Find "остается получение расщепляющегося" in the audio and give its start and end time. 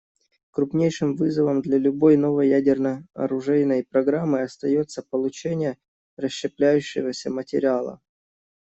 4.41-7.29